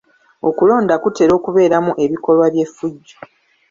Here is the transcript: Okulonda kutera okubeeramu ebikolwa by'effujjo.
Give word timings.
Okulonda 0.47 0.95
kutera 1.03 1.31
okubeeramu 1.39 1.91
ebikolwa 2.03 2.45
by'effujjo. 2.53 3.17